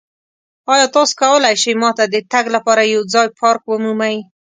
[0.71, 4.17] ایا تاسو کولی شئ ما ته د تګ لپاره یو ځایی پارک ومومئ؟